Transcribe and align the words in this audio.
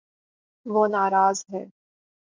وہ 0.65 0.83
نا 0.87 1.03
راض 1.09 1.45
ہے 1.53 1.63